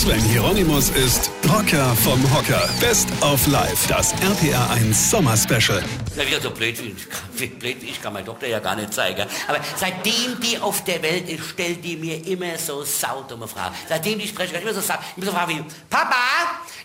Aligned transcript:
Sven 0.00 0.20
Hieronymus 0.22 0.88
ist 0.90 1.30
Rocker 1.46 1.94
vom 1.96 2.22
Hocker. 2.34 2.66
Best 2.80 3.08
of 3.20 3.46
Life, 3.46 3.86
das 3.86 4.12
RPR 4.22 4.70
1 4.70 5.10
Sommer 5.10 5.36
Special. 5.36 5.82
Ja, 6.16 6.26
wieder 6.26 6.40
so 6.40 6.50
blöd 6.50 6.78
wie, 6.82 7.46
blöd 7.48 7.82
wie 7.82 7.90
ich 7.90 8.00
kann 8.02 8.14
meine 8.14 8.24
Tochter 8.24 8.46
ja 8.46 8.60
gar 8.60 8.76
nicht 8.76 8.94
zeigen. 8.94 9.26
Aber 9.46 9.58
seitdem 9.76 10.40
die 10.40 10.58
auf 10.58 10.84
der 10.84 11.02
Welt 11.02 11.28
ist, 11.28 11.50
stellt 11.50 11.84
die 11.84 11.96
mir 11.98 12.26
immer 12.26 12.56
so 12.56 12.82
saudumme 12.82 13.46
Fragen. 13.46 13.74
Seitdem 13.90 14.18
die 14.18 14.26
spreche, 14.28 14.54
kann 14.54 14.62
ich 14.62 14.68
immer 14.70 14.74
so, 14.74 14.86
sa- 14.86 15.00
immer 15.18 15.26
so 15.26 15.32
Fragen 15.32 15.50
wie, 15.58 15.64
Papa, 15.90 16.16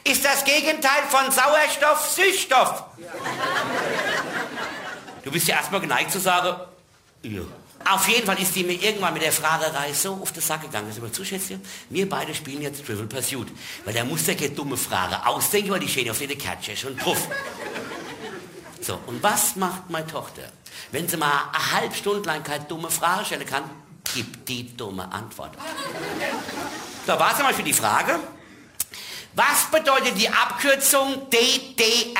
ist 0.04 0.26
das 0.26 0.44
Gegenteil 0.44 1.04
von 1.10 1.32
Sauerstoff 1.32 2.10
Süßstoff? 2.18 2.84
Du 5.24 5.32
bist 5.32 5.48
ja 5.48 5.56
erstmal 5.56 5.80
geneigt 5.80 6.12
zu 6.12 6.20
sagen, 6.20 6.58
ja. 7.24 7.42
Auf 7.88 8.08
jeden 8.08 8.26
Fall 8.26 8.42
ist 8.42 8.56
die 8.56 8.64
mir 8.64 8.74
irgendwann 8.74 9.14
mit 9.14 9.22
der 9.22 9.32
Fragerei 9.32 9.94
so 9.94 10.14
auf 10.14 10.32
den 10.32 10.42
Sack 10.42 10.64
gegangen. 10.64 10.88
Das 10.88 10.98
ist 10.98 11.04
immer 11.04 11.14
zu. 11.14 11.24
Wir 11.90 12.10
beide 12.10 12.34
spielen 12.34 12.64
jetzt 12.64 12.84
Trivial 12.84 13.06
Pursuit. 13.06 13.48
Weil 13.84 13.94
der 13.94 14.06
muss 14.06 14.26
ja 14.26 14.34
keine 14.34 14.50
dumme 14.50 14.76
Frage 14.76 15.24
ausdenken, 15.26 15.70
weil 15.70 15.80
die 15.80 15.88
stehen 15.88 16.10
auf 16.10 16.18
den 16.18 16.36
Kärtchen 16.36 16.90
und 16.90 16.98
puff. 16.98 17.28
So, 18.82 19.00
und 19.06 19.22
was 19.22 19.56
macht 19.56 19.90
meine 19.90 20.08
Tochter? 20.08 20.44
Wenn 20.92 21.08
sie 21.08 21.18
mal 21.18 21.50
eine 21.54 21.72
halbe 21.74 21.96
Stunde 21.96 22.28
lang 22.28 22.44
keine 22.44 22.66
dumme 22.66 22.90
Frage 22.90 23.26
stellen 23.26 23.46
kann, 23.46 23.64
gibt 24.14 24.48
die 24.50 24.76
dumme 24.76 25.12
Antwort. 25.12 25.56
So, 27.06 27.14
war 27.14 27.44
mal 27.44 27.54
für 27.54 27.64
die 27.64 27.74
Frage. 27.74 28.20
Was 29.34 29.70
bedeutet 29.72 30.18
die 30.18 30.30
Abkürzung 30.30 31.30
DDR? 31.30 32.16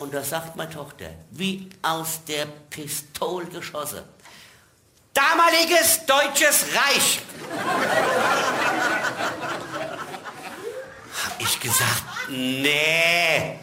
Und 0.00 0.14
da 0.14 0.24
sagt 0.24 0.56
meine 0.56 0.70
Tochter, 0.70 1.10
wie 1.30 1.68
aus 1.82 2.24
der 2.26 2.46
Pistole 2.70 3.44
geschossen. 3.44 4.02
Damaliges 5.12 6.06
Deutsches 6.06 6.64
Reich. 6.74 7.20
Hab 11.22 11.38
ich 11.38 11.60
gesagt, 11.60 12.02
nee, 12.30 13.60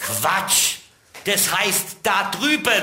Quatsch. 0.00 0.78
Das 1.24 1.56
heißt 1.56 1.98
da 2.02 2.32
drüben. 2.32 2.82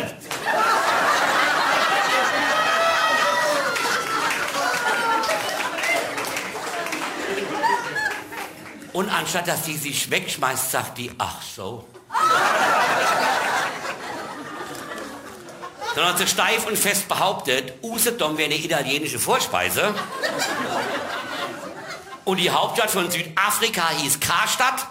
Und 8.94 9.10
anstatt 9.10 9.48
dass 9.48 9.64
die 9.64 9.76
sich 9.76 10.10
wegschmeißt, 10.10 10.72
sagt 10.72 10.98
die, 11.00 11.12
ach 11.18 11.42
so. 11.42 11.86
Sondern 15.96 16.14
hat 16.14 16.20
sie 16.20 16.28
steif 16.28 16.66
und 16.66 16.78
fest 16.78 17.08
behauptet, 17.08 17.74
Usedom 17.84 18.38
wäre 18.38 18.52
eine 18.52 18.64
italienische 18.64 19.20
Vorspeise. 19.20 19.94
Und 22.26 22.38
die 22.38 22.50
Hauptstadt 22.50 22.90
von 22.90 23.12
Südafrika 23.12 23.90
hieß 23.90 24.20
Karstadt. 24.20 24.88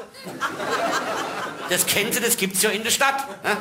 Das 1.69 1.86
kennen 1.86 2.12
Sie, 2.12 2.20
das 2.20 2.36
gibt's 2.36 2.62
ja 2.62 2.70
in 2.70 2.83
der 2.83 2.91
Stadt. 2.91 3.27
ne? 3.45 3.56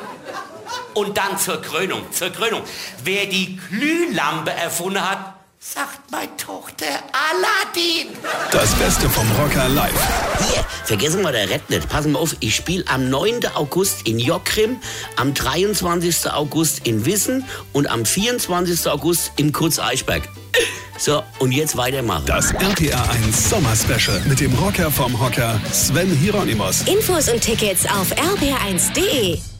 Und 0.94 1.16
dann 1.16 1.38
zur 1.38 1.62
Krönung, 1.62 2.12
zur 2.12 2.30
Krönung. 2.30 2.62
Wer 3.02 3.26
die 3.26 3.56
Glühlampe 3.56 4.52
erfunden 4.52 5.08
hat, 5.08 5.34
sagt 5.62 6.10
meine 6.10 6.36
Tochter 6.36 6.86
Aladdin. 7.12 8.08
Das 8.50 8.74
Beste 8.74 9.08
vom 9.08 9.30
Rocker 9.32 9.68
live. 9.68 9.92
Hier, 10.50 10.64
vergessen 10.84 11.22
wir 11.22 11.30
der 11.30 11.48
Red 11.48 11.70
nicht. 11.70 11.88
Passen 11.88 12.12
wir 12.12 12.18
auf, 12.18 12.34
ich 12.40 12.56
spiele 12.56 12.84
am 12.88 13.08
9. 13.08 13.46
August 13.54 14.08
in 14.08 14.18
Jockrim, 14.18 14.78
am 15.16 15.32
23. 15.34 16.32
August 16.32 16.86
in 16.86 17.06
Wissen 17.06 17.44
und 17.72 17.88
am 17.88 18.04
24. 18.04 18.88
August 18.90 19.32
im 19.36 19.52
Kurz 19.52 19.78
Eichberg. 19.78 20.28
So, 20.98 21.22
und 21.38 21.52
jetzt 21.52 21.76
weitermachen. 21.76 22.24
Das 22.26 22.50
RPR 22.52 23.08
1 23.10 23.50
Sommer 23.50 23.74
Special 23.76 24.20
mit 24.26 24.40
dem 24.40 24.52
Rocker 24.54 24.90
vom 24.90 25.18
Hocker 25.18 25.60
Sven 25.72 26.10
Hieronymus. 26.10 26.82
Infos 26.82 27.28
und 27.28 27.40
Tickets 27.40 27.86
auf 27.86 28.12
rb1.de. 28.12 29.51